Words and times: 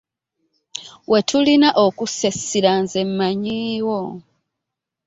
We 1.11 1.19
tulina 1.29 1.69
okussa 1.85 2.25
essira 2.31 2.71
nze 2.83 2.99
mmanyiiwo. 3.07 3.99